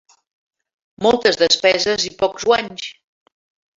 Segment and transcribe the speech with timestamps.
[1.07, 2.89] Moltes despeses i pocs guanys.